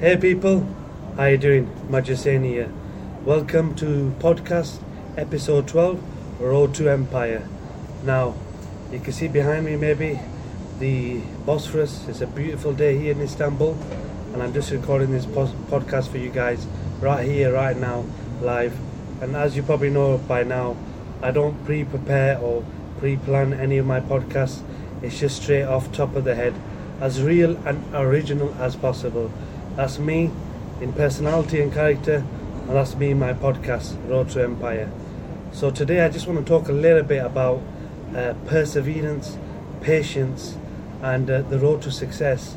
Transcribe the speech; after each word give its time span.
Hey 0.00 0.16
people, 0.16 0.66
how 1.18 1.26
you 1.26 1.36
doing? 1.36 1.66
Majaseni 1.90 2.46
here. 2.46 2.72
Welcome 3.26 3.74
to 3.74 4.14
podcast 4.18 4.82
episode 5.18 5.68
12, 5.68 6.40
Road 6.40 6.74
to 6.76 6.88
Empire. 6.88 7.46
Now, 8.02 8.34
you 8.90 8.98
can 9.00 9.12
see 9.12 9.28
behind 9.28 9.66
me 9.66 9.76
maybe 9.76 10.18
the 10.78 11.20
Bosphorus. 11.44 12.08
It's 12.08 12.22
a 12.22 12.26
beautiful 12.26 12.72
day 12.72 12.96
here 12.96 13.12
in 13.12 13.20
Istanbul, 13.20 13.76
and 14.32 14.42
I'm 14.42 14.54
just 14.54 14.70
recording 14.70 15.10
this 15.10 15.26
podcast 15.26 16.08
for 16.08 16.16
you 16.16 16.30
guys 16.30 16.66
right 17.02 17.28
here, 17.28 17.52
right 17.52 17.76
now, 17.76 18.06
live. 18.40 18.74
And 19.20 19.36
as 19.36 19.54
you 19.54 19.62
probably 19.62 19.90
know 19.90 20.16
by 20.16 20.44
now, 20.44 20.78
I 21.20 21.30
don't 21.30 21.62
pre-prepare 21.66 22.38
or 22.38 22.64
pre-plan 23.00 23.52
any 23.52 23.76
of 23.76 23.84
my 23.84 24.00
podcasts. 24.00 24.62
It's 25.02 25.20
just 25.20 25.42
straight 25.42 25.64
off 25.64 25.92
top 25.92 26.16
of 26.16 26.24
the 26.24 26.36
head, 26.36 26.54
as 27.02 27.22
real 27.22 27.58
and 27.66 27.84
original 27.94 28.54
as 28.54 28.76
possible. 28.76 29.30
That's 29.76 29.98
me 29.98 30.30
in 30.80 30.92
personality 30.92 31.60
and 31.60 31.72
character, 31.72 32.24
and 32.66 32.70
that's 32.70 32.96
me 32.96 33.12
in 33.12 33.18
my 33.20 33.32
podcast, 33.32 33.96
Road 34.08 34.28
to 34.30 34.42
Empire. 34.42 34.90
So 35.52 35.70
today 35.70 36.04
I 36.04 36.08
just 36.08 36.26
want 36.26 36.40
to 36.40 36.44
talk 36.44 36.68
a 36.68 36.72
little 36.72 37.04
bit 37.04 37.24
about 37.24 37.62
uh, 38.14 38.34
perseverance, 38.46 39.38
patience, 39.80 40.56
and 41.02 41.30
uh, 41.30 41.42
the 41.42 41.58
road 41.58 41.82
to 41.82 41.92
success 41.92 42.56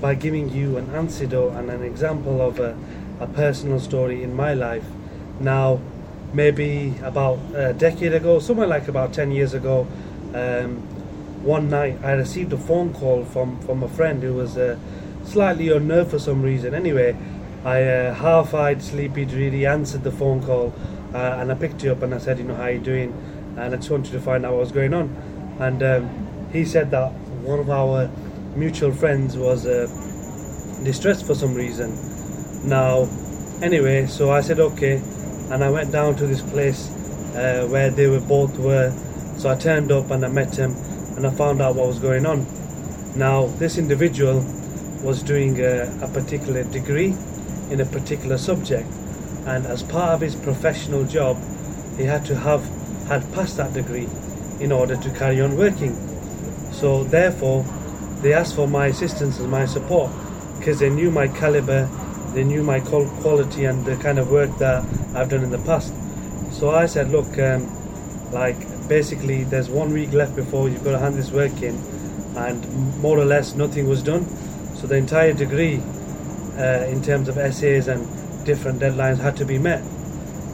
by 0.00 0.14
giving 0.14 0.48
you 0.48 0.78
an 0.78 0.90
antidote 0.94 1.52
and 1.52 1.70
an 1.70 1.82
example 1.82 2.40
of 2.40 2.58
a, 2.58 2.76
a 3.20 3.26
personal 3.26 3.78
story 3.78 4.22
in 4.22 4.34
my 4.34 4.54
life. 4.54 4.86
Now, 5.38 5.80
maybe 6.32 6.94
about 7.02 7.38
a 7.54 7.74
decade 7.74 8.14
ago, 8.14 8.38
somewhere 8.38 8.66
like 8.66 8.88
about 8.88 9.12
10 9.12 9.32
years 9.32 9.52
ago, 9.52 9.86
um, 10.34 10.76
one 11.44 11.68
night 11.68 11.98
I 12.02 12.12
received 12.12 12.52
a 12.54 12.58
phone 12.58 12.94
call 12.94 13.24
from, 13.26 13.60
from 13.60 13.82
a 13.82 13.88
friend 13.88 14.22
who 14.22 14.34
was 14.34 14.56
uh, 14.56 14.78
slightly 15.24 15.68
unnerved 15.68 16.10
for 16.10 16.18
some 16.18 16.42
reason. 16.42 16.74
Anyway, 16.74 17.16
I 17.64 17.82
uh, 17.82 18.14
half-eyed, 18.14 18.82
sleepy, 18.82 19.24
dreary 19.24 19.66
answered 19.66 20.02
the 20.02 20.12
phone 20.12 20.42
call 20.42 20.74
uh, 21.14 21.36
and 21.38 21.52
I 21.52 21.54
picked 21.54 21.82
you 21.84 21.92
up 21.92 22.02
and 22.02 22.14
I 22.14 22.18
said, 22.18 22.38
you 22.38 22.44
know, 22.44 22.54
how 22.54 22.66
you 22.66 22.78
doing? 22.78 23.12
And 23.56 23.74
I 23.74 23.76
just 23.76 23.90
wanted 23.90 24.12
to 24.12 24.20
find 24.20 24.46
out 24.46 24.52
what 24.52 24.60
was 24.60 24.72
going 24.72 24.94
on. 24.94 25.14
And 25.60 25.82
um, 25.82 26.48
he 26.52 26.64
said 26.64 26.90
that 26.90 27.12
one 27.42 27.58
of 27.58 27.70
our 27.70 28.10
mutual 28.56 28.92
friends 28.92 29.36
was 29.36 29.66
uh, 29.66 29.86
distressed 30.84 31.26
for 31.26 31.34
some 31.34 31.54
reason. 31.54 31.90
Now, 32.68 33.08
anyway, 33.62 34.06
so 34.06 34.30
I 34.30 34.40
said 34.40 34.58
okay, 34.58 35.02
and 35.50 35.62
I 35.62 35.70
went 35.70 35.92
down 35.92 36.16
to 36.16 36.26
this 36.26 36.40
place 36.40 36.88
uh, 37.34 37.66
where 37.70 37.90
they 37.90 38.06
were 38.06 38.20
both 38.20 38.58
were. 38.58 38.90
So 39.36 39.50
I 39.50 39.56
turned 39.56 39.92
up 39.92 40.10
and 40.10 40.24
I 40.24 40.28
met 40.28 40.56
him, 40.56 40.72
and 41.16 41.26
I 41.26 41.30
found 41.30 41.60
out 41.60 41.76
what 41.76 41.86
was 41.86 41.98
going 41.98 42.24
on. 42.26 42.46
Now, 43.16 43.46
this 43.58 43.76
individual 43.76 44.40
was 45.02 45.22
doing 45.22 45.60
a, 45.60 45.92
a 46.02 46.08
particular 46.08 46.64
degree 46.64 47.14
in 47.70 47.80
a 47.80 47.84
particular 47.84 48.38
subject, 48.38 48.88
and 49.46 49.66
as 49.66 49.82
part 49.82 50.14
of 50.14 50.20
his 50.20 50.34
professional 50.34 51.04
job, 51.04 51.36
he 51.96 52.04
had 52.04 52.24
to 52.26 52.36
have 52.36 52.62
had 53.08 53.30
passed 53.32 53.56
that 53.56 53.72
degree 53.74 54.08
in 54.60 54.70
order 54.72 54.96
to 54.96 55.10
carry 55.10 55.40
on 55.40 55.56
working. 55.56 55.94
So 56.72 57.04
therefore, 57.04 57.64
they 58.20 58.32
asked 58.32 58.54
for 58.54 58.68
my 58.68 58.86
assistance 58.86 59.38
and 59.40 59.50
my 59.50 59.66
support 59.66 60.10
because 60.58 60.78
they 60.78 60.88
knew 60.88 61.10
my 61.10 61.26
caliber, 61.26 61.90
they 62.34 62.44
knew 62.44 62.62
my 62.62 62.80
quality 62.80 63.64
and 63.64 63.84
the 63.84 63.96
kind 63.96 64.18
of 64.18 64.30
work 64.30 64.56
that 64.58 64.84
I've 65.14 65.28
done 65.28 65.42
in 65.42 65.50
the 65.50 65.58
past. 65.58 65.92
So 66.52 66.70
I 66.70 66.86
said, 66.86 67.10
look, 67.10 67.38
um, 67.38 67.68
like 68.30 68.56
basically, 68.88 69.44
there's 69.44 69.68
one 69.68 69.92
week 69.92 70.12
left 70.12 70.36
before 70.36 70.68
you've 70.68 70.84
got 70.84 70.92
to 70.92 70.98
hand 70.98 71.16
this 71.16 71.30
work 71.30 71.62
in, 71.62 71.74
and 72.36 72.98
more 72.98 73.18
or 73.18 73.24
less 73.24 73.54
nothing 73.54 73.88
was 73.88 74.02
done. 74.02 74.24
So 74.82 74.88
the 74.88 74.96
entire 74.96 75.32
degree, 75.32 75.80
uh, 76.58 76.86
in 76.88 77.04
terms 77.04 77.28
of 77.28 77.38
essays 77.38 77.86
and 77.86 78.04
different 78.44 78.80
deadlines, 78.80 79.18
had 79.18 79.36
to 79.36 79.44
be 79.44 79.56
met. 79.56 79.80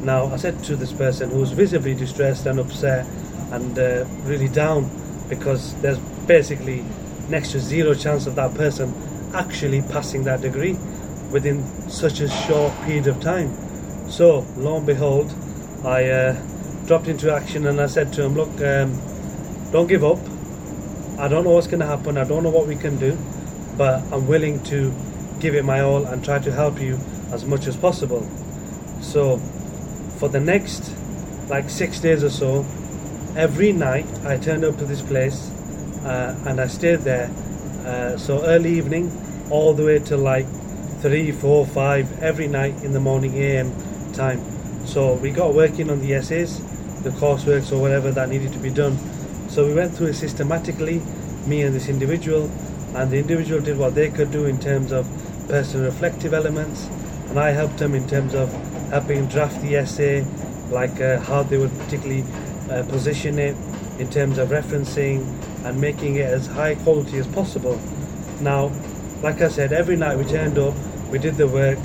Now 0.03 0.27
I 0.27 0.37
said 0.37 0.63
to 0.65 0.77
this 0.77 0.93
person 0.93 1.31
who 1.31 1.39
was 1.39 1.53
visibly 1.53 1.95
distressed 1.95 2.45
and 2.45 2.61
upset 2.61 3.07
and 3.53 3.79
uh, 3.79 4.05
really 4.25 4.49
down 4.49 4.91
because 5.31 5.75
there's 5.81 5.99
basically 6.27 6.85
next 7.31 7.53
to 7.53 7.59
zero 7.59 7.95
chance 7.95 8.27
of 8.27 8.35
that 8.35 8.53
person 8.55 8.93
actually 9.33 9.81
passing 9.81 10.25
that 10.25 10.43
degree 10.43 10.77
within 11.31 11.65
such 11.89 12.21
a 12.21 12.29
short 12.29 12.75
period 12.83 13.07
of 13.07 13.23
time. 13.23 13.51
So, 14.11 14.47
lo 14.59 14.77
and 14.77 14.85
behold, 14.85 15.35
I 15.87 16.05
uh, 16.05 16.37
dropped 16.85 17.09
into 17.09 17.33
action 17.35 17.67
and 17.67 17.81
I 17.81 17.87
said 17.87 18.13
to 18.13 18.25
him, 18.25 18.35
Look, 18.35 18.61
um, 18.61 19.01
don't 19.73 19.87
give 19.87 20.05
up. 20.05 20.19
I 21.19 21.29
don't 21.29 21.45
know 21.45 21.51
what's 21.53 21.67
going 21.67 21.81
to 21.81 21.87
happen, 21.87 22.19
I 22.19 22.25
don't 22.25 22.43
know 22.43 22.51
what 22.51 22.67
we 22.67 22.77
can 22.77 22.99
do, 22.99 23.17
but 23.79 24.03
I'm 24.13 24.27
willing 24.27 24.63
to 24.65 24.93
give 25.41 25.55
it 25.55 25.65
my 25.65 25.81
all 25.81 26.05
and 26.05 26.23
try 26.23 26.41
to 26.41 26.53
help 26.53 26.81
you 26.81 26.99
as 27.31 27.47
much 27.47 27.67
as 27.67 27.77
possible. 27.77 28.29
So, 29.01 29.39
for 30.19 30.29
the 30.29 30.41
next 30.41 30.93
like 31.49 31.71
six 31.71 32.01
days 32.01 32.23
or 32.23 32.31
so, 32.31 32.67
every 33.37 33.73
night 33.73 34.07
I 34.25 34.37
turned 34.37 34.65
up 34.65 34.77
to 34.79 34.85
this 34.85 35.01
place 35.01 35.51
uh, 36.05 36.37
and 36.47 36.61
I 36.61 36.67
stayed 36.67 37.01
there. 37.01 37.31
Uh, 37.87 38.17
so 38.19 38.45
early 38.45 38.77
evening, 38.77 39.11
all 39.51 39.73
the 39.73 39.85
way 39.85 39.99
till 39.99 40.19
like 40.19 40.47
three, 41.01 41.31
four, 41.31 41.65
five 41.65 42.23
every 42.23 42.49
night 42.49 42.83
in 42.83 42.93
the 42.93 43.01
morning 43.01 43.35
AM 43.35 43.73
time. 44.13 44.43
So 44.85 45.15
we 45.15 45.31
got 45.31 45.55
working 45.55 45.91
on 45.91 46.01
the 46.01 46.15
essays, 46.15 46.59
the 47.03 47.11
coursework, 47.11 47.71
or 47.73 47.81
whatever 47.81 48.11
that 48.11 48.29
needed 48.29 48.53
to 48.53 48.59
be 48.59 48.71
done. 48.71 48.99
So 49.49 49.67
we 49.67 49.75
went 49.75 49.95
through 49.95 50.09
it 50.09 50.15
systematically, 50.15 51.01
me 51.47 51.63
and 51.63 51.75
this 51.75 51.89
individual, 51.89 52.51
and 52.95 53.11
the 53.11 53.19
individual 53.19 53.61
did 53.61 53.79
what 53.79 53.95
they 53.95 54.09
could 54.11 54.31
do 54.31 54.47
in 54.47 54.59
terms 54.59 54.93
of 54.93 55.07
personal 55.49 55.87
reflective 55.87 56.35
elements, 56.35 56.87
and 57.29 57.39
I 57.39 57.51
helped 57.51 57.79
them 57.79 57.95
in 57.95 58.07
terms 58.09 58.35
of 58.35 58.53
helping 58.91 59.27
draft 59.27 59.61
the 59.63 59.77
essay, 59.77 60.25
like 60.71 61.01
uh, 61.01 61.21
how 61.21 61.43
they 61.43 61.59
would 61.59 61.73
particularly 61.79 62.25
uh, 62.71 62.83
position 62.85 63.39
it 63.39 63.57
in 63.99 64.09
terms 64.11 64.39
of 64.39 64.51
referencing 64.51 65.27
and 65.65 65.81
making 65.81 66.17
it 66.17 66.27
as 66.27 66.47
high 66.47 66.75
quality 66.77 67.19
as 67.19 67.27
possible. 67.27 67.81
Now, 68.41 68.71
like 69.23 69.41
I 69.41 69.49
said, 69.49 69.73
every 69.73 69.97
night 69.97 70.17
we 70.17 70.25
turned 70.25 70.59
up, 70.59 70.75
we 71.11 71.19
did 71.19 71.37
the 71.37 71.49
work, 71.49 71.79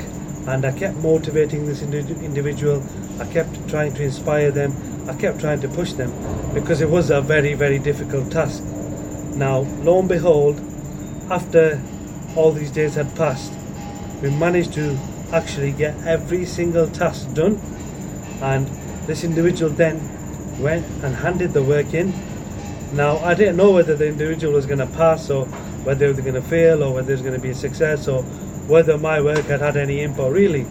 and 0.47 0.65
I 0.65 0.71
kept 0.71 0.97
motivating 0.97 1.65
this 1.65 1.81
indi- 1.81 2.25
individual. 2.25 2.83
I 3.19 3.25
kept 3.25 3.67
trying 3.69 3.93
to 3.95 4.03
inspire 4.03 4.51
them. 4.51 4.75
I 5.07 5.13
kept 5.13 5.39
trying 5.39 5.61
to 5.61 5.67
push 5.67 5.93
them 5.93 6.11
because 6.53 6.81
it 6.81 6.89
was 6.89 7.09
a 7.09 7.21
very, 7.21 7.53
very 7.53 7.79
difficult 7.79 8.31
task. 8.31 8.63
Now, 9.35 9.59
lo 9.81 9.99
and 9.99 10.07
behold, 10.07 10.61
after 11.29 11.81
all 12.35 12.51
these 12.51 12.71
days 12.71 12.95
had 12.95 13.15
passed, 13.15 13.53
we 14.21 14.29
managed 14.29 14.73
to 14.73 14.97
actually 15.31 15.71
get 15.71 15.95
every 16.05 16.45
single 16.45 16.87
task 16.87 17.33
done. 17.33 17.59
And 18.41 18.67
this 19.07 19.23
individual 19.23 19.71
then 19.71 19.99
went 20.61 20.85
and 21.03 21.15
handed 21.15 21.51
the 21.53 21.63
work 21.63 21.93
in. 21.93 22.13
Now, 22.93 23.17
I 23.19 23.33
didn't 23.33 23.57
know 23.57 23.71
whether 23.71 23.95
the 23.95 24.07
individual 24.07 24.53
was 24.53 24.65
going 24.65 24.79
to 24.79 24.87
pass 24.87 25.29
or 25.29 25.45
whether 25.83 26.07
they 26.07 26.13
were 26.13 26.21
going 26.21 26.41
to 26.41 26.47
fail 26.47 26.83
or 26.83 26.93
whether 26.93 27.11
it 27.11 27.15
was 27.15 27.21
going 27.21 27.33
to 27.33 27.41
be 27.41 27.49
a 27.49 27.55
success 27.55 28.07
or 28.07 28.23
whether 28.67 28.97
my 28.97 29.19
work 29.19 29.45
had 29.45 29.61
had 29.61 29.75
any 29.75 30.01
input 30.01 30.31
really. 30.31 30.65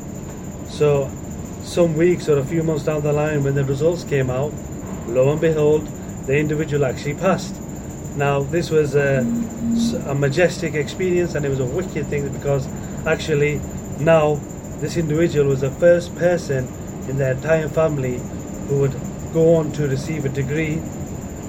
So, 0.68 1.10
some 1.62 1.96
weeks 1.96 2.28
or 2.28 2.38
a 2.38 2.44
few 2.44 2.62
months 2.62 2.84
down 2.84 3.02
the 3.02 3.12
line, 3.12 3.44
when 3.44 3.54
the 3.54 3.64
results 3.64 4.04
came 4.04 4.30
out, 4.30 4.52
lo 5.06 5.30
and 5.30 5.40
behold, 5.40 5.86
the 6.26 6.36
individual 6.36 6.84
actually 6.84 7.14
passed. 7.14 7.54
Now, 8.16 8.42
this 8.42 8.70
was 8.70 8.94
a, 8.94 9.20
a 10.06 10.14
majestic 10.14 10.74
experience 10.74 11.34
and 11.34 11.46
it 11.46 11.48
was 11.48 11.60
a 11.60 11.64
wicked 11.64 12.06
thing 12.06 12.30
because 12.32 12.68
actually 13.06 13.60
now 13.98 14.34
this 14.80 14.96
individual 14.96 15.48
was 15.48 15.60
the 15.60 15.70
first 15.70 16.14
person 16.16 16.68
in 17.08 17.16
their 17.18 17.32
entire 17.32 17.68
family 17.68 18.20
who 18.68 18.80
would 18.80 18.94
go 19.32 19.56
on 19.56 19.72
to 19.72 19.88
receive 19.88 20.24
a 20.24 20.28
degree 20.28 20.74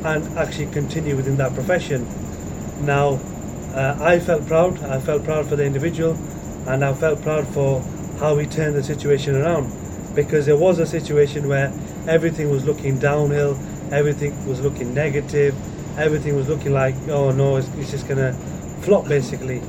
and 0.06 0.38
actually 0.38 0.68
continue 0.68 1.16
within 1.16 1.38
that 1.38 1.54
profession. 1.54 2.08
Now, 2.86 3.20
uh, 3.74 3.98
I 4.00 4.20
felt 4.20 4.46
proud. 4.48 4.82
I 4.84 5.00
felt 5.00 5.24
proud 5.24 5.48
for 5.48 5.56
the 5.56 5.66
individual, 5.66 6.18
and 6.68 6.84
I 6.84 6.94
felt 6.94 7.22
proud 7.22 7.48
for 7.48 7.82
how 8.20 8.38
he 8.38 8.46
turned 8.46 8.76
the 8.76 8.84
situation 8.84 9.36
around. 9.36 9.72
Because 10.16 10.46
there 10.46 10.58
was 10.58 10.80
a 10.80 10.86
situation 10.86 11.48
where 11.48 11.74
everything 12.08 12.52
was 12.52 12.66
looking 12.66 13.00
downhill, 13.00 13.58
everything 13.92 14.48
was 14.48 14.62
looking 14.62 14.94
negative, 14.94 15.56
everything 15.98 16.36
was 16.36 16.50
looking 16.50 16.74
like, 16.74 16.96
oh 17.10 17.32
no, 17.32 17.58
it's, 17.58 17.68
it's 17.76 17.92
just 17.92 18.08
gonna 18.08 18.34
flop 18.82 19.08
basically. 19.08 19.62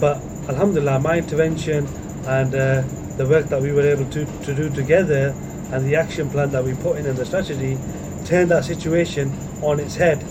But 0.00 0.20
Alhamdulillah, 0.48 1.00
my 1.00 1.18
intervention 1.18 1.86
and 2.26 2.54
uh, 2.54 2.82
the 3.16 3.26
work 3.26 3.46
that 3.46 3.60
we 3.60 3.72
were 3.72 3.82
able 3.82 4.06
to, 4.10 4.24
to 4.44 4.54
do 4.54 4.70
together 4.70 5.34
and 5.72 5.86
the 5.86 5.96
action 5.96 6.28
plan 6.28 6.50
that 6.50 6.64
we 6.64 6.74
put 6.74 6.98
in 6.98 7.06
and 7.06 7.16
the 7.16 7.24
strategy 7.24 7.78
turned 8.24 8.50
that 8.50 8.64
situation 8.64 9.32
on 9.62 9.80
its 9.80 9.96
head. 9.96 10.24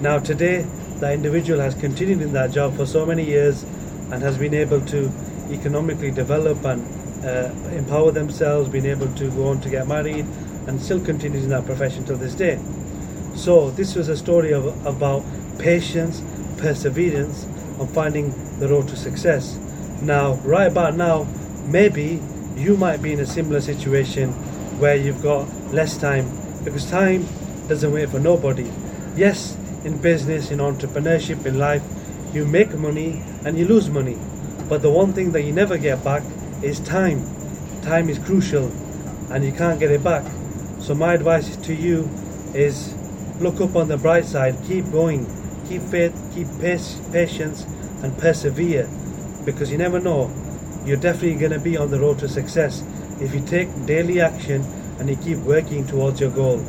Now, 0.00 0.18
today, 0.18 0.66
that 0.96 1.14
individual 1.14 1.60
has 1.60 1.74
continued 1.74 2.20
in 2.20 2.32
that 2.32 2.50
job 2.50 2.76
for 2.76 2.86
so 2.86 3.06
many 3.06 3.24
years 3.24 3.62
and 4.10 4.22
has 4.22 4.38
been 4.38 4.54
able 4.54 4.80
to 4.86 5.10
economically 5.50 6.10
develop 6.10 6.64
and 6.64 6.82
uh, 7.24 7.52
empower 7.70 8.10
themselves, 8.10 8.68
been 8.68 8.86
able 8.86 9.12
to 9.14 9.30
go 9.30 9.48
on 9.48 9.60
to 9.60 9.70
get 9.70 9.86
married, 9.86 10.26
and 10.66 10.80
still 10.80 11.04
continues 11.04 11.44
in 11.44 11.50
that 11.50 11.64
profession 11.64 12.04
till 12.04 12.16
this 12.16 12.34
day. 12.34 12.58
So, 13.34 13.70
this 13.70 13.94
was 13.94 14.08
a 14.08 14.16
story 14.16 14.52
of, 14.52 14.64
about 14.86 15.24
patience, 15.58 16.22
perseverance, 16.58 17.46
on 17.78 17.88
finding 17.88 18.32
the 18.58 18.68
road 18.68 18.88
to 18.88 18.96
success. 18.96 19.58
Now, 20.02 20.34
right 20.44 20.70
about 20.70 20.96
now, 20.96 21.26
maybe 21.66 22.20
you 22.56 22.76
might 22.76 23.02
be 23.02 23.12
in 23.12 23.20
a 23.20 23.26
similar 23.26 23.60
situation 23.60 24.32
where 24.78 24.96
you've 24.96 25.22
got 25.22 25.48
less 25.72 25.96
time 25.96 26.30
because 26.64 26.88
time 26.90 27.26
doesn't 27.68 27.92
wait 27.92 28.08
for 28.10 28.18
nobody. 28.18 28.70
Yes, 29.16 29.56
in 29.84 29.98
business, 29.98 30.50
in 30.50 30.58
entrepreneurship, 30.58 31.46
in 31.46 31.58
life, 31.58 31.82
you 32.32 32.44
make 32.44 32.74
money 32.74 33.22
and 33.44 33.58
you 33.58 33.66
lose 33.66 33.90
money. 33.90 34.18
But 34.68 34.82
the 34.82 34.90
one 34.90 35.12
thing 35.12 35.32
that 35.32 35.42
you 35.42 35.52
never 35.52 35.76
get 35.76 36.02
back 36.04 36.22
is 36.62 36.80
time. 36.80 37.24
Time 37.82 38.08
is 38.08 38.18
crucial 38.18 38.70
and 39.30 39.44
you 39.44 39.52
can't 39.52 39.80
get 39.80 39.90
it 39.90 40.04
back. 40.04 40.24
So 40.80 40.94
my 40.94 41.14
advice 41.14 41.56
to 41.56 41.74
you 41.74 42.08
is 42.54 42.94
look 43.42 43.60
up 43.60 43.76
on 43.76 43.88
the 43.88 43.96
bright 43.98 44.24
side, 44.24 44.56
keep 44.64 44.90
going, 44.92 45.26
keep 45.68 45.82
faith, 45.82 46.14
keep 46.34 46.48
pace, 46.60 47.00
patience 47.12 47.64
and 48.02 48.16
persevere 48.18 48.88
because 49.44 49.70
you 49.70 49.78
never 49.78 50.00
know. 50.00 50.30
You're 50.84 50.96
definitely 50.96 51.34
going 51.34 51.52
to 51.52 51.60
be 51.60 51.76
on 51.76 51.90
the 51.90 51.98
road 51.98 52.18
to 52.20 52.28
success 52.28 52.82
if 53.20 53.34
you 53.34 53.40
take 53.40 53.68
daily 53.86 54.20
action 54.20 54.62
and 54.98 55.08
you 55.08 55.16
keep 55.16 55.38
working 55.38 55.86
towards 55.86 56.20
your 56.20 56.30
goal. 56.30 56.64